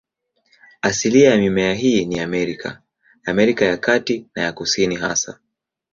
[0.81, 2.81] Asilia ya mimea hii ni Amerika,
[3.25, 5.39] Amerika ya Kati na ya Kusini hasa.